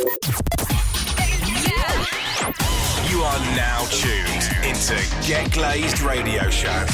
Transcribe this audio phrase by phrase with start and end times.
[0.00, 0.06] You
[3.22, 6.86] are now tuned into Get Glazed Radio Show.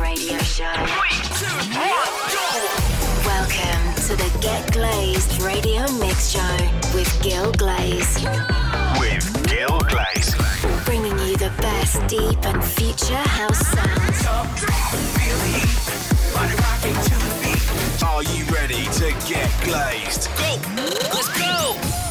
[0.00, 0.64] Radio show.
[3.26, 6.56] Welcome to the Get Glazed Radio Mix Show
[6.94, 8.24] with Gil Glaze.
[9.00, 10.34] With Gil Glaze.
[10.86, 14.26] Bringing you the best deep and future house sounds.
[18.02, 20.30] Are you ready to get glazed?
[20.38, 20.56] Go!
[21.12, 22.05] Let's go!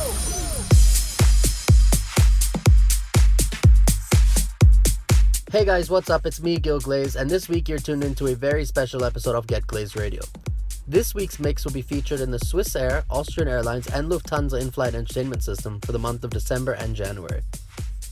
[5.56, 6.26] Hey guys, what's up?
[6.26, 9.48] It's me, Gil Glaze, and this week you're tuned into a very special episode of
[9.48, 10.22] Get Glaze Radio.
[10.86, 14.70] This week's mix will be featured in the Swiss Air, Austrian Airlines, and Lufthansa in
[14.70, 17.42] flight entertainment system for the month of December and January.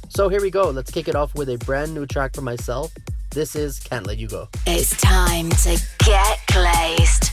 [0.08, 2.94] So here we go, let's kick it off with a brand new track for myself.
[3.32, 4.48] This is Can't Let You Go.
[4.66, 7.33] It's time to get glazed.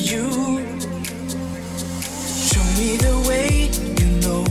[0.00, 0.30] You.
[2.48, 3.70] Show me the way,
[4.00, 4.44] you know.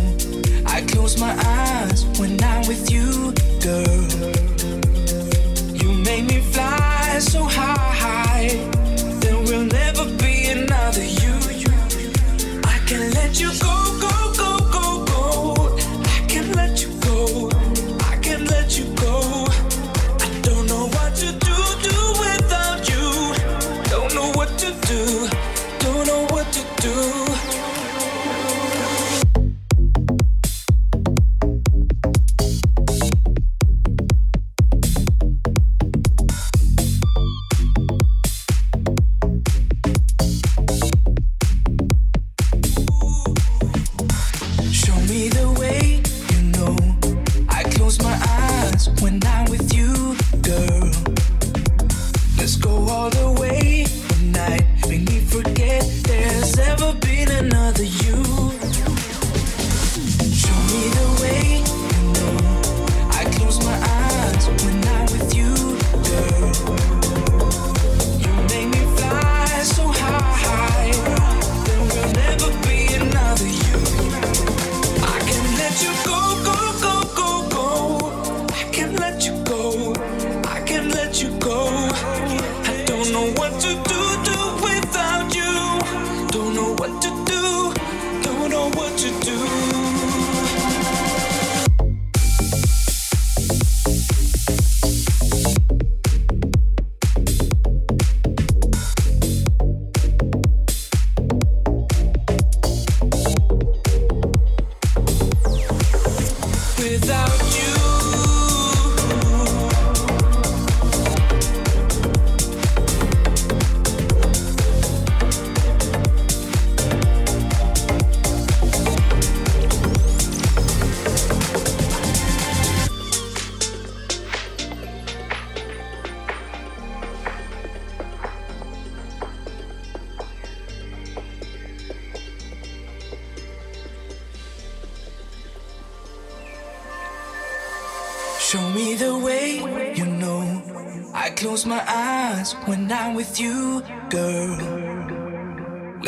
[0.65, 4.18] I close my eyes when I'm with you, girl.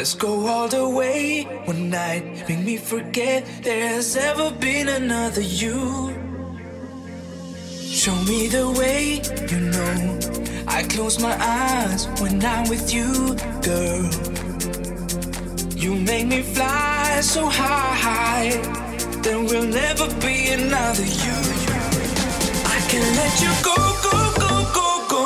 [0.01, 2.49] Let's go all the way one night.
[2.49, 6.09] Make me forget there's ever been another you.
[7.69, 9.21] Show me the way,
[9.51, 10.19] you know.
[10.67, 14.09] I close my eyes when I'm with you, girl.
[15.77, 18.49] You make me fly so high.
[19.21, 21.37] There will never be another you.
[22.75, 23.77] I can let you go,
[24.07, 25.23] go, go, go, go.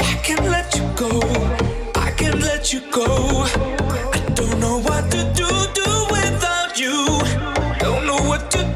[0.00, 1.12] I can let you go.
[1.94, 3.73] I can let you go.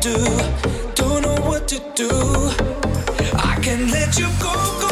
[0.09, 0.25] do,
[0.95, 2.11] don't know what to do.
[3.51, 4.53] I can let you go.
[4.81, 4.88] go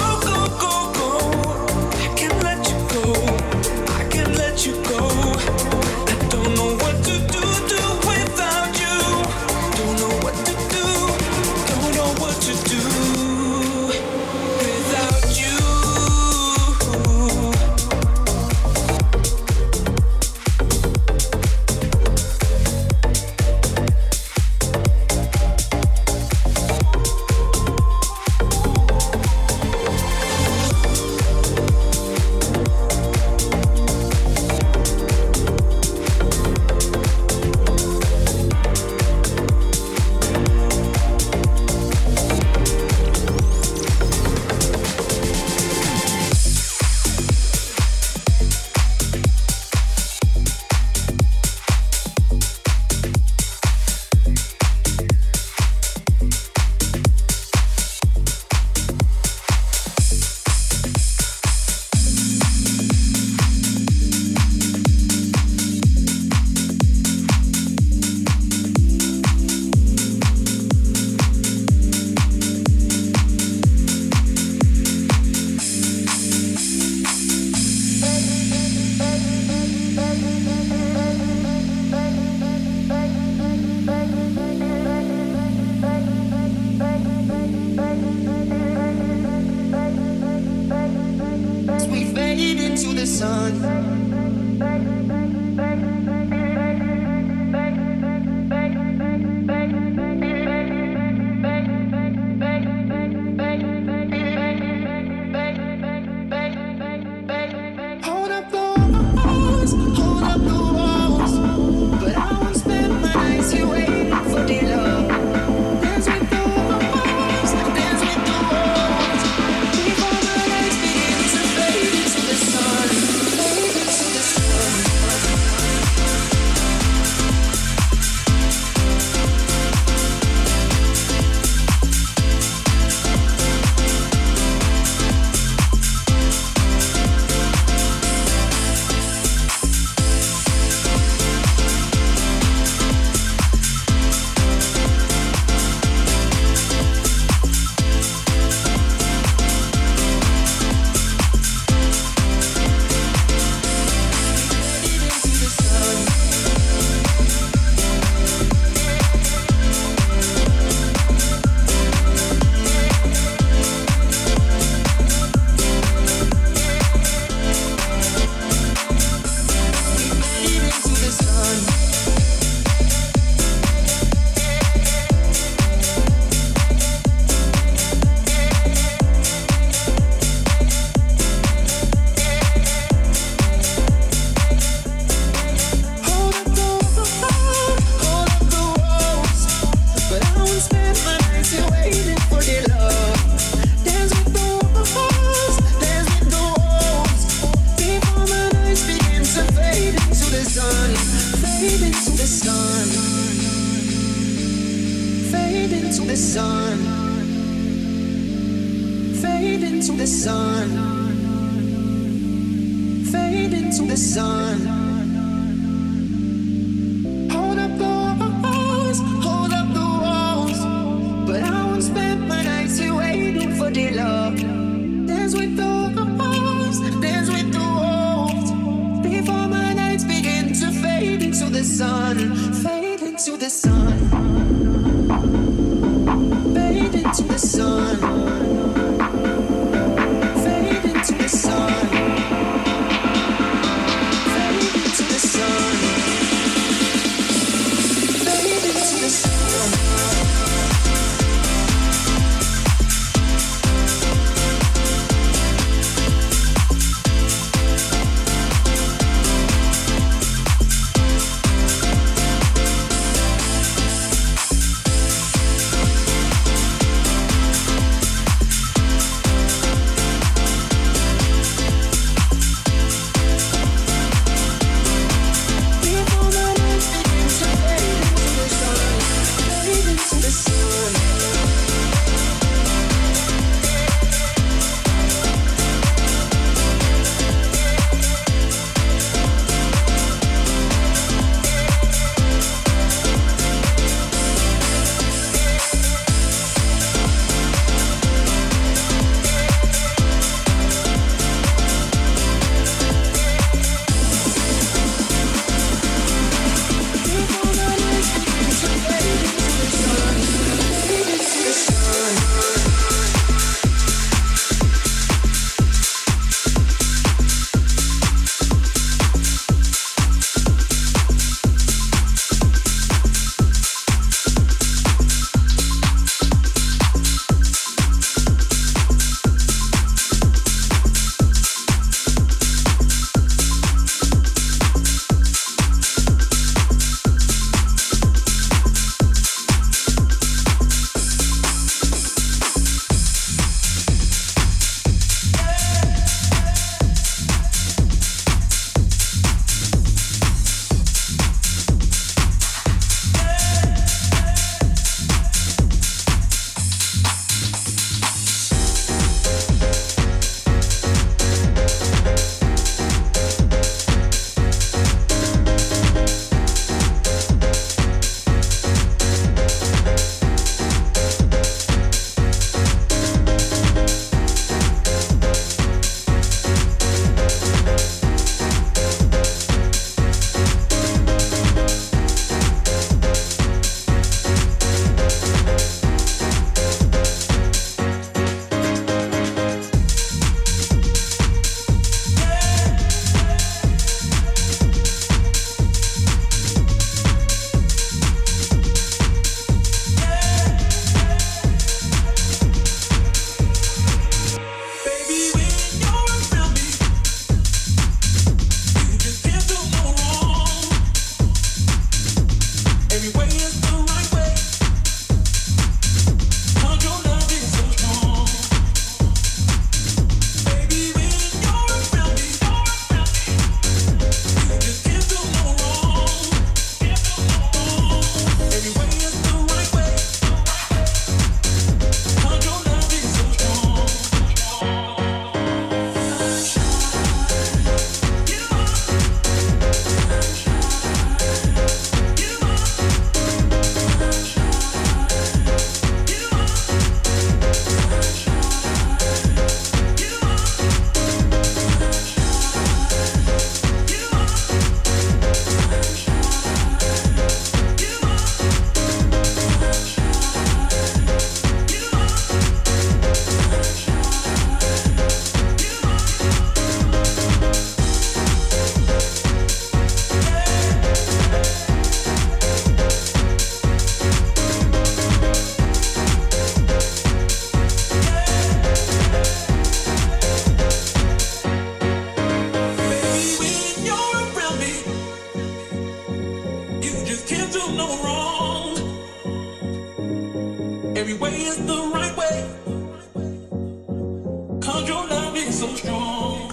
[495.56, 496.45] so strong.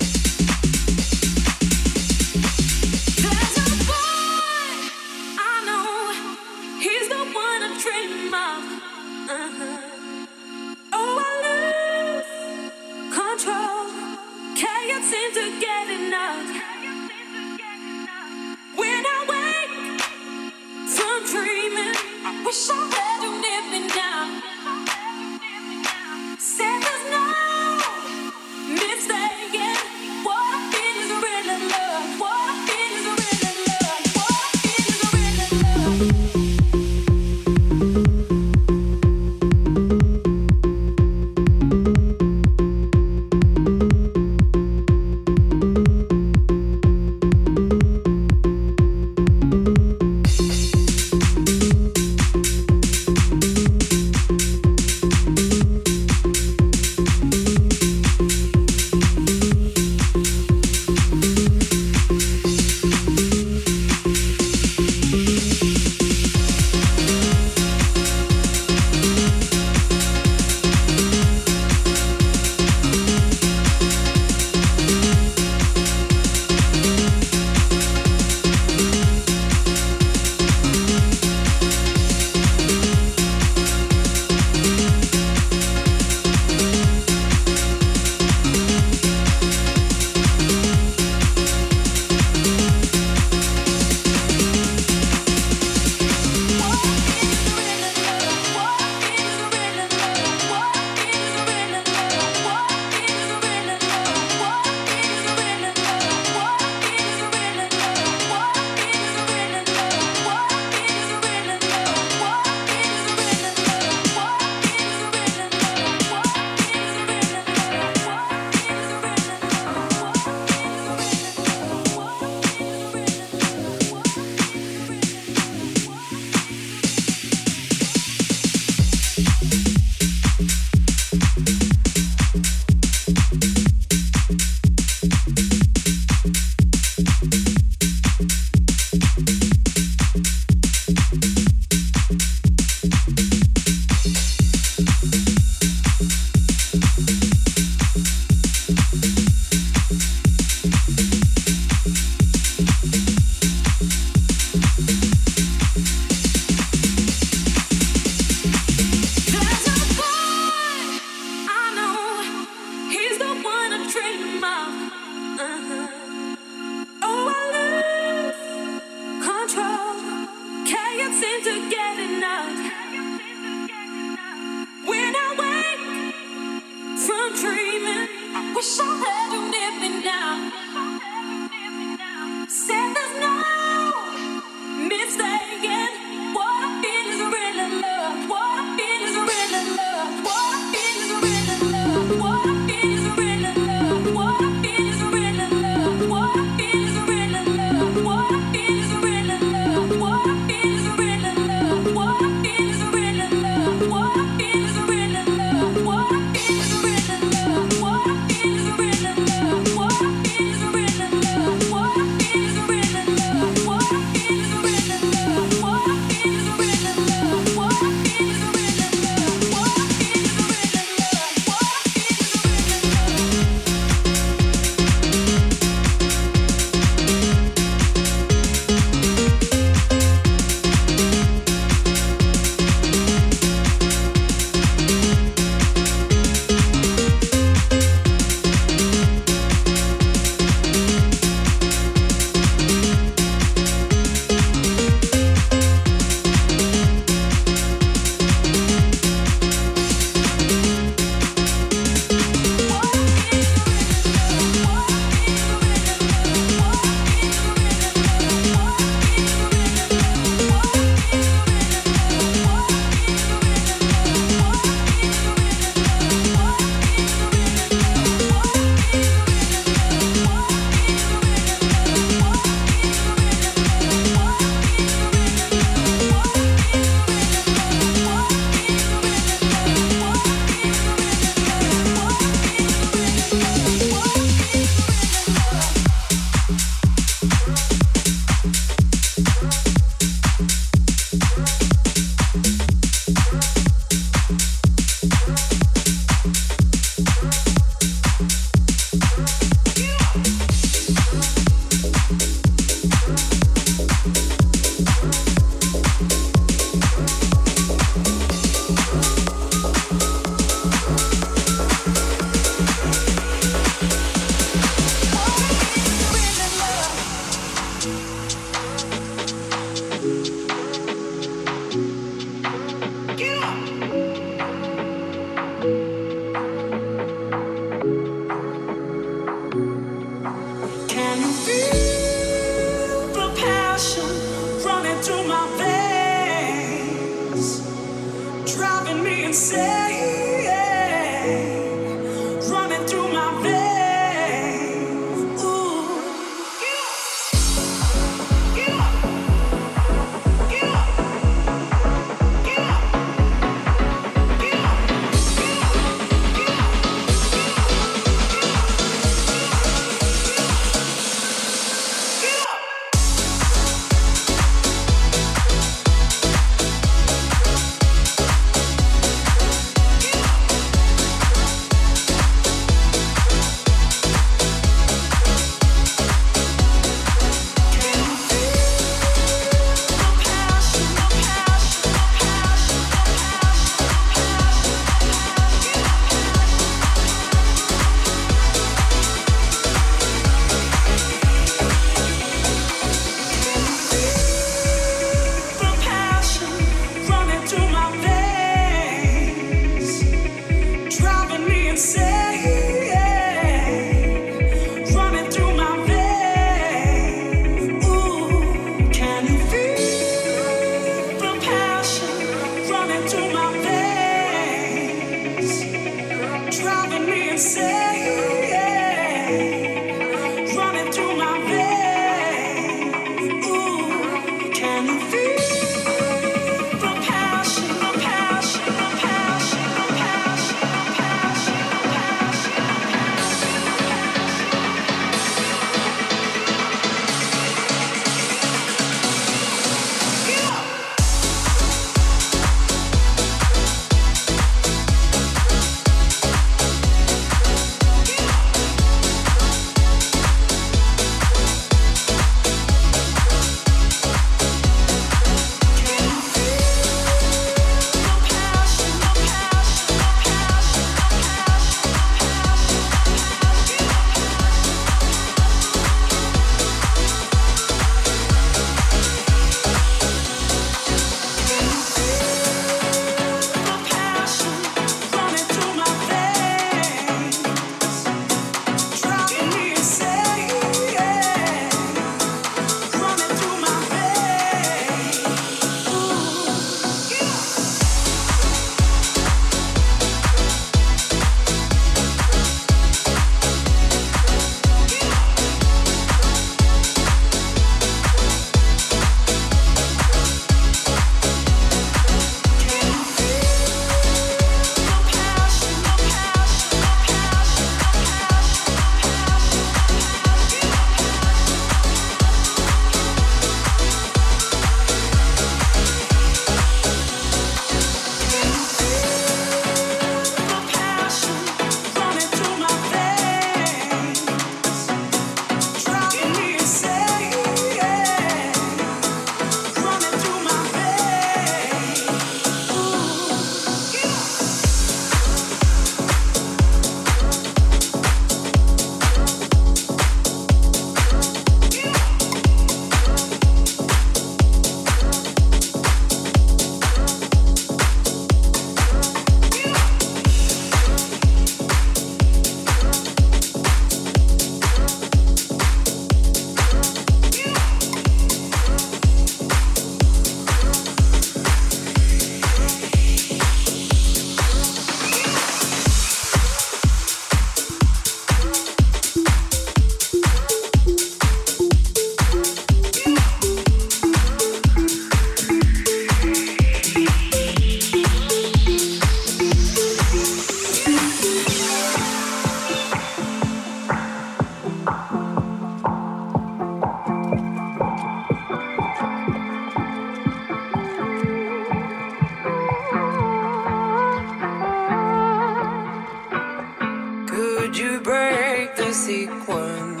[599.04, 600.00] sequence.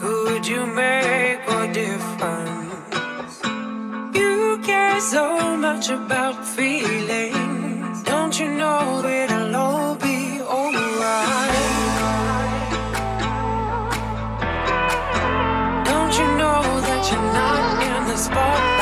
[0.00, 3.34] Could you make a difference?
[4.14, 8.02] You care so much about feelings.
[8.04, 11.52] Don't you know that i'll all be alright?
[15.90, 18.73] Don't you know that you're not in the spot?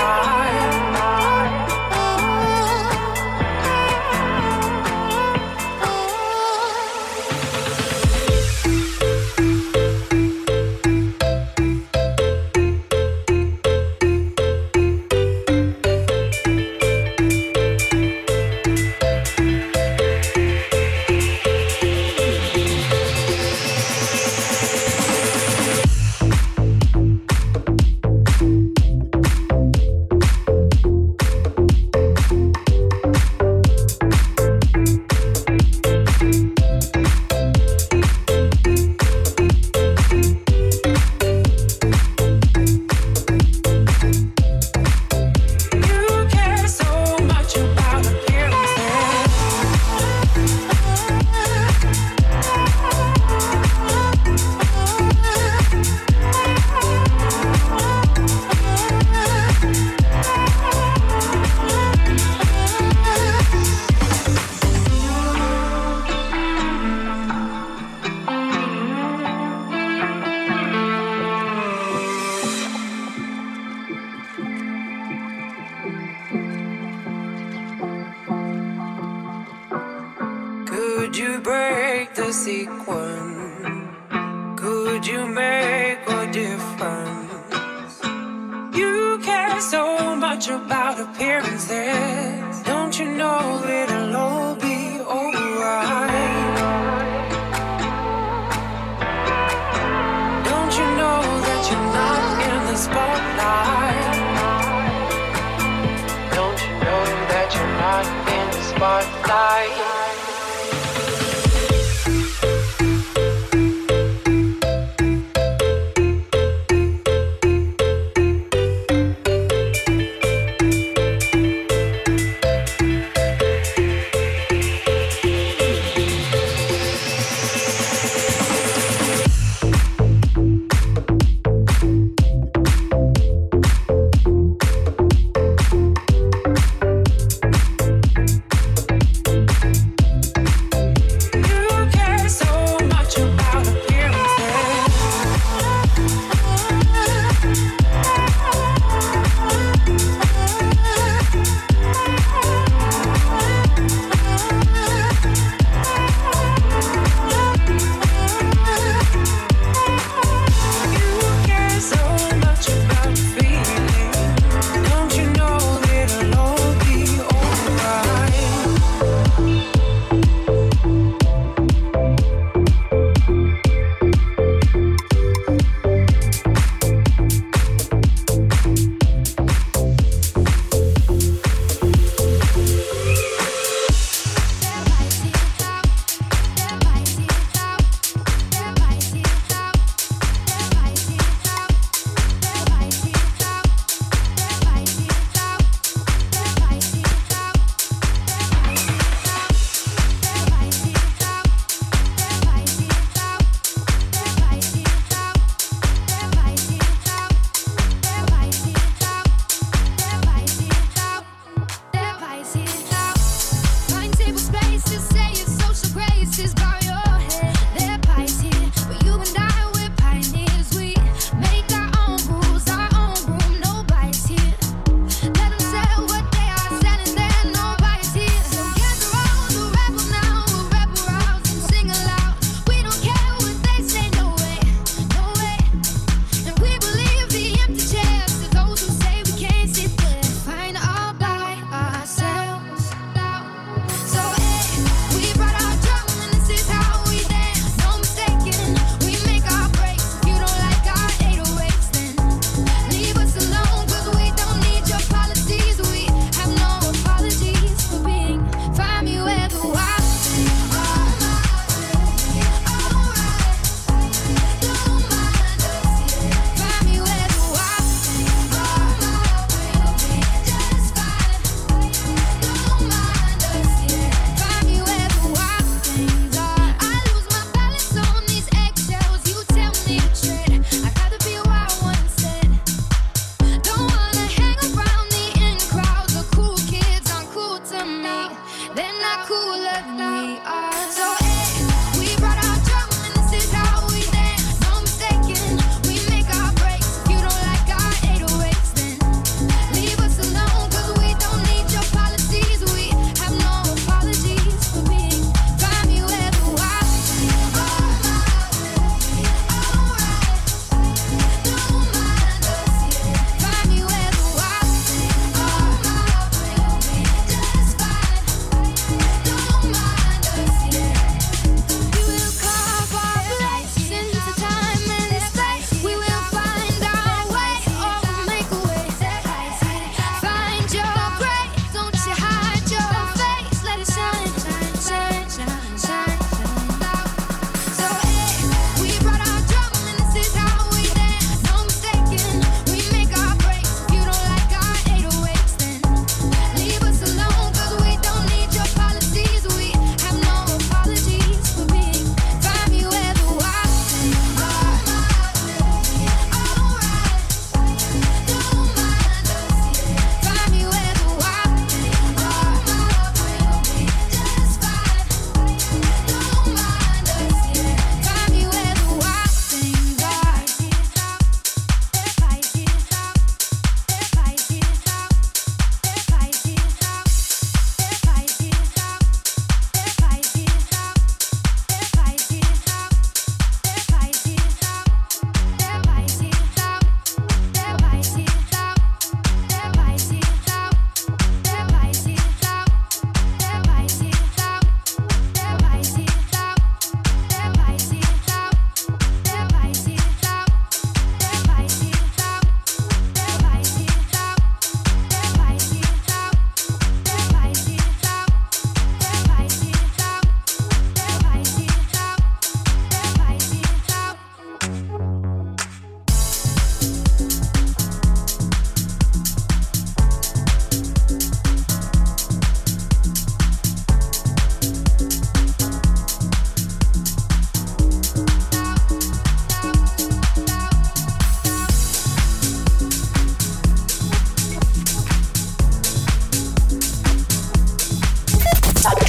[90.42, 92.31] Much about appearances.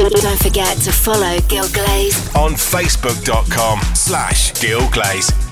[0.10, 5.32] Don't forget to follow Gil Glaze on facebook.com slash gilglaze.
[5.32, 5.43] sometimes,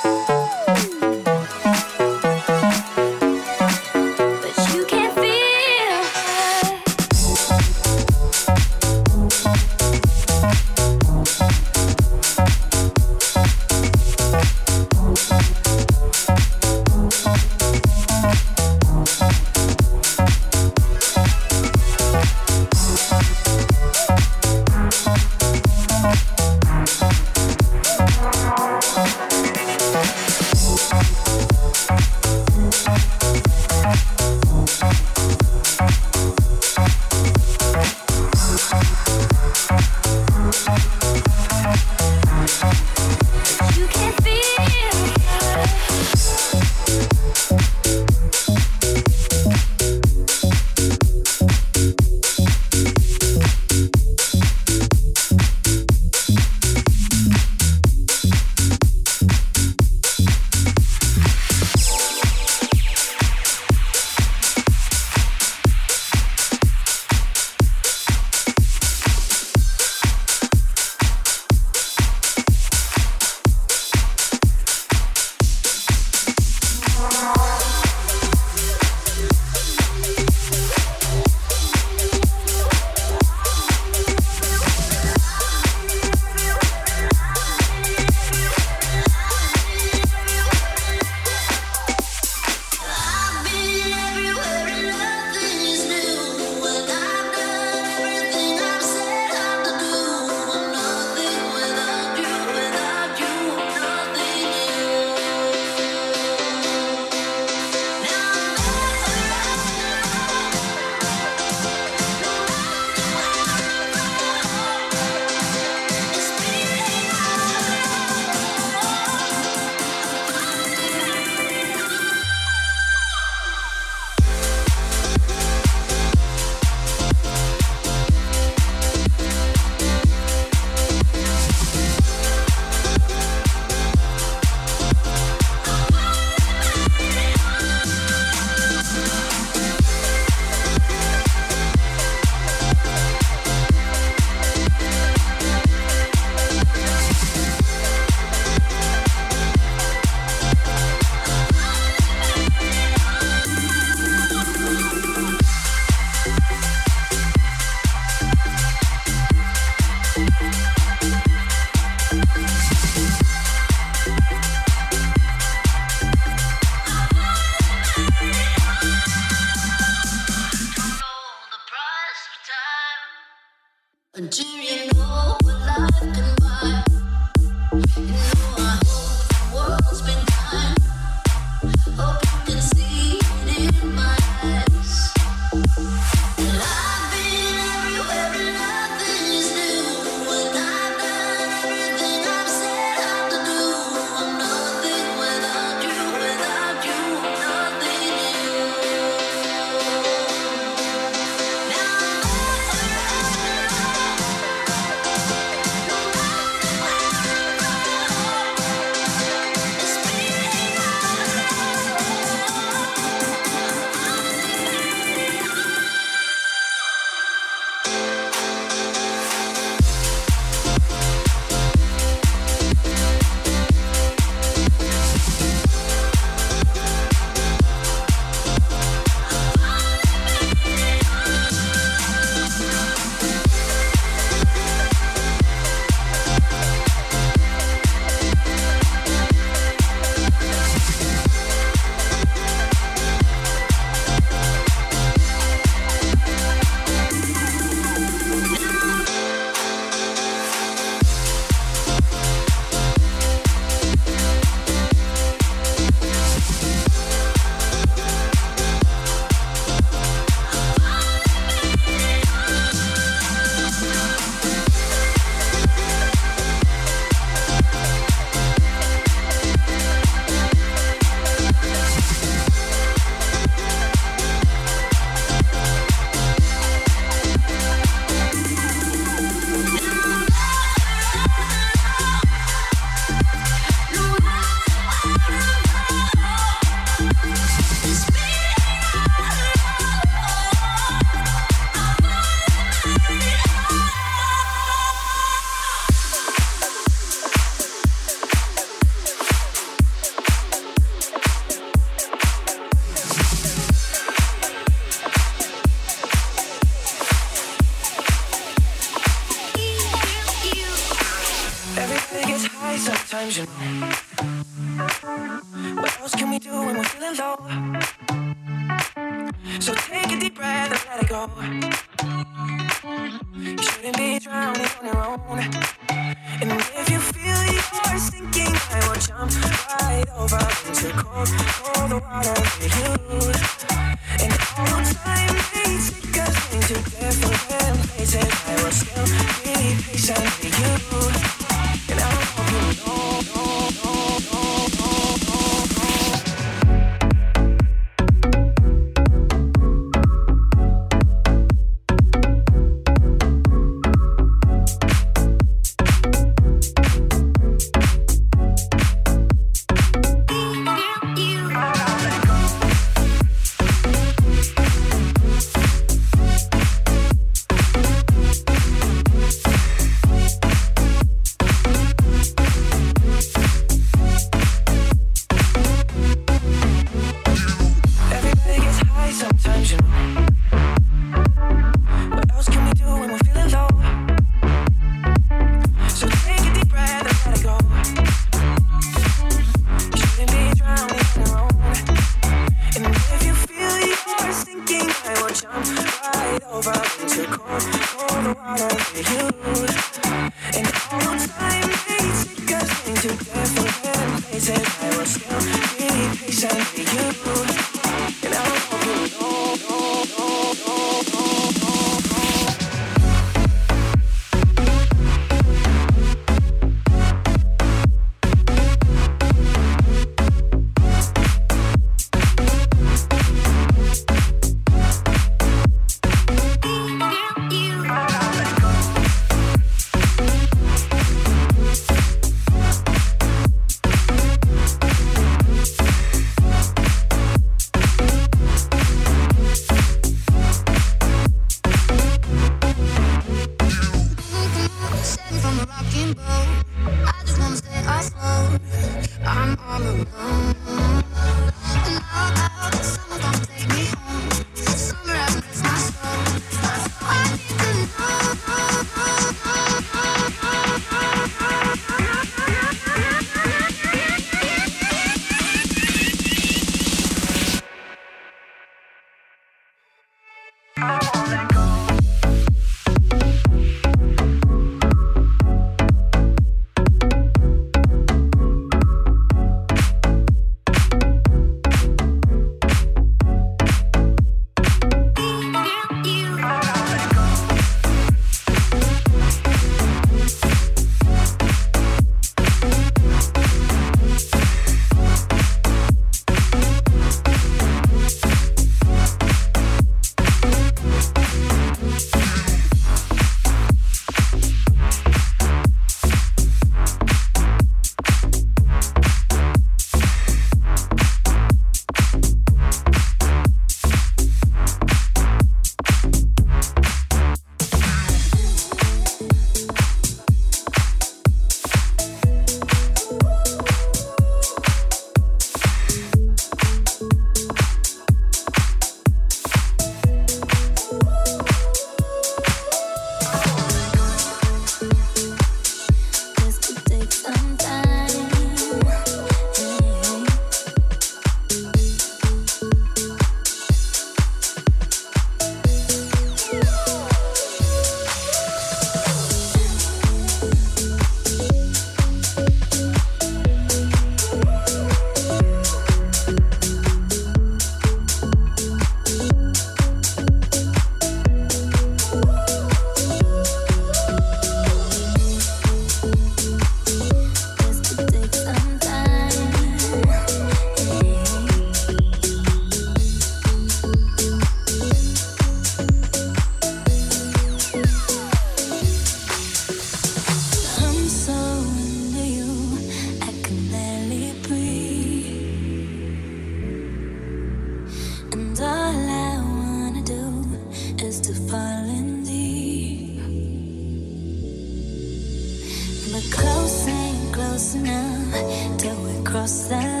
[598.77, 600.00] till we cross the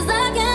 [0.00, 0.49] Cause I got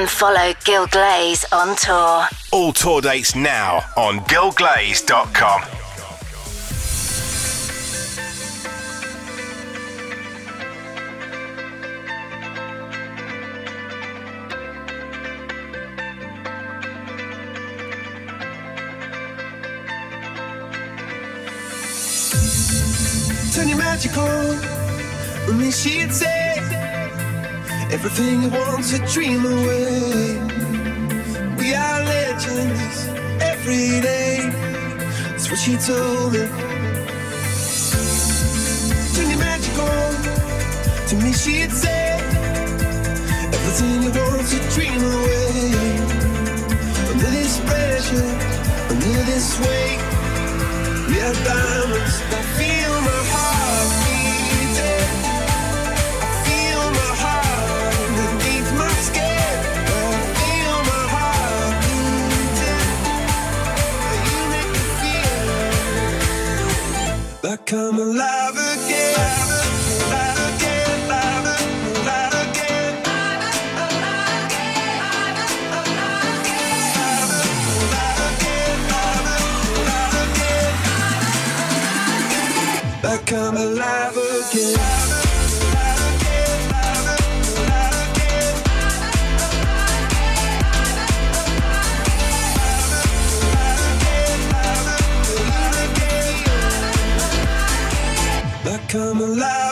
[0.00, 2.24] and follow Gil Glaze on tour.
[2.52, 5.60] All tour dates now on gilglaze.com.
[23.52, 24.56] Turn your magic on.
[25.58, 26.39] When she'd say
[27.92, 30.38] Everything you want to dream away.
[31.58, 33.08] We are legends
[33.42, 34.48] every day.
[35.30, 36.46] That's what she told me.
[39.14, 40.10] Dream magical.
[41.08, 42.14] To me, she'd say.
[43.56, 45.72] Everything you want to dream away.
[47.10, 48.30] Under this pressure,
[48.88, 50.00] under this weight,
[51.08, 52.39] we are diamonds.
[67.50, 69.16] I come alive again.
[83.26, 83.99] Come alive.
[98.90, 99.69] come alive.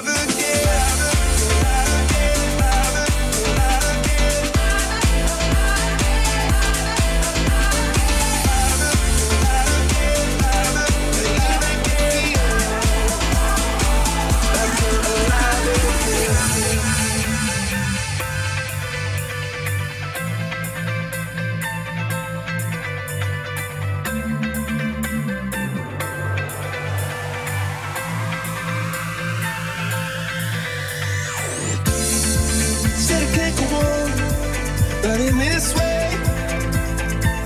[35.02, 36.10] But in this way,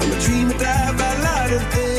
[0.01, 1.92] I'm a dreamer that by light of day.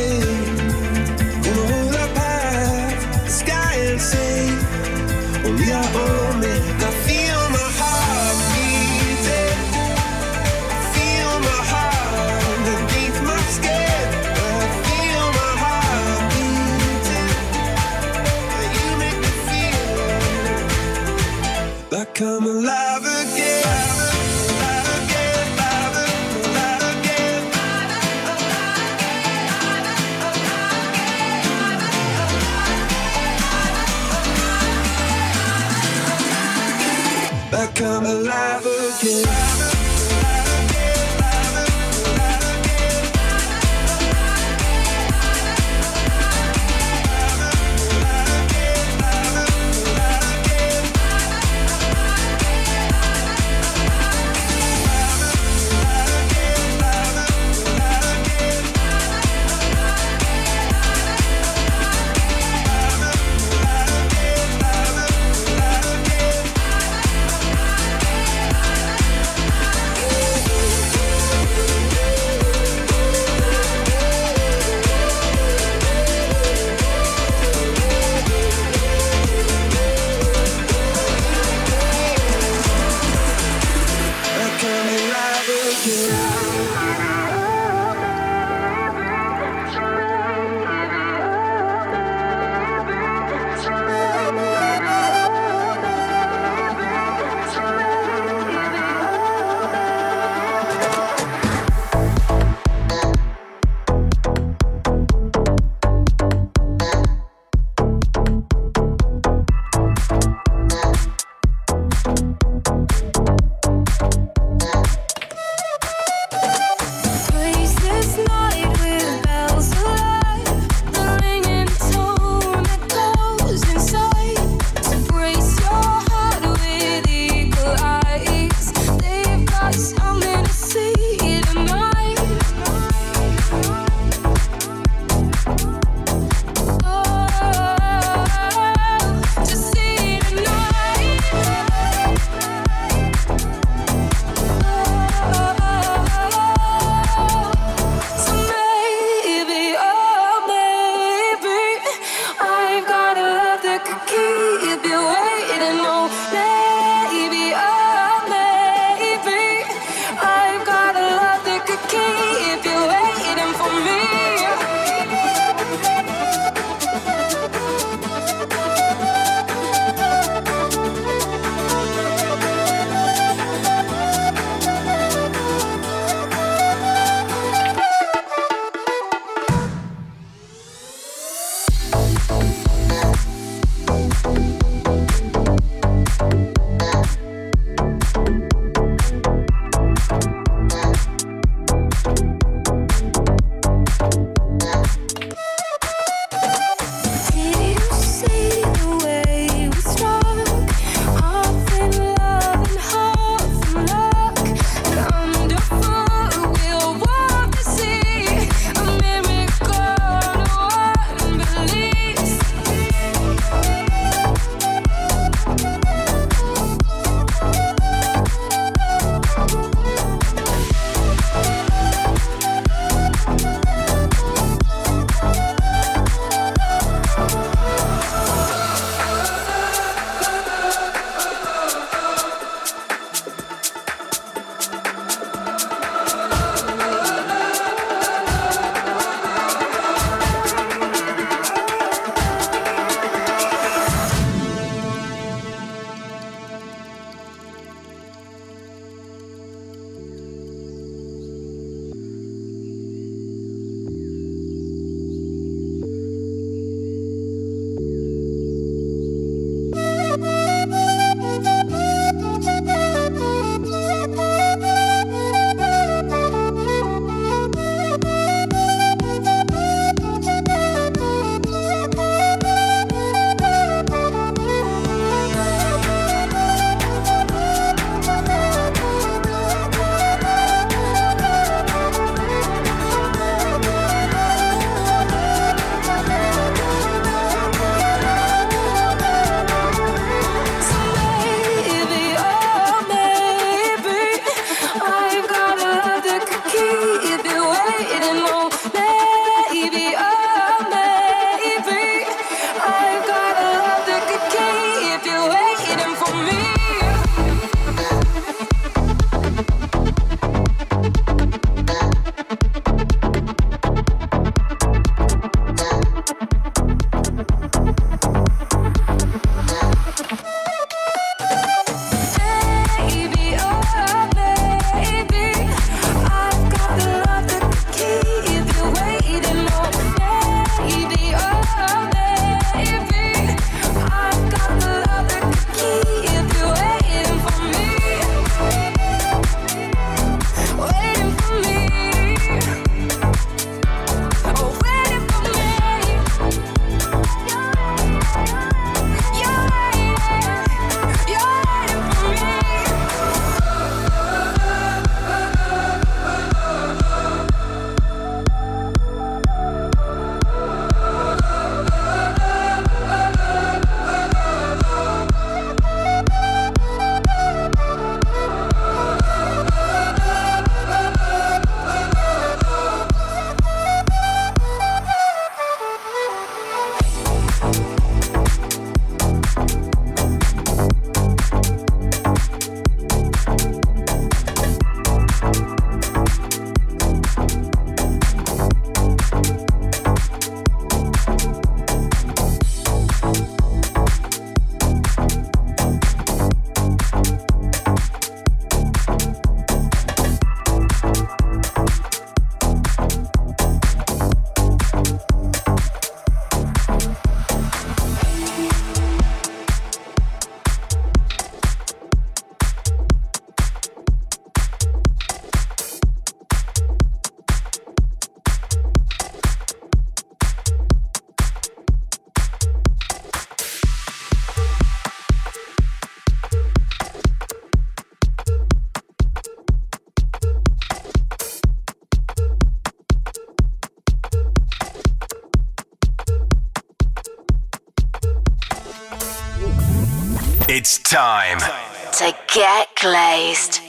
[440.64, 441.40] It's time.
[441.40, 443.60] To get glazed.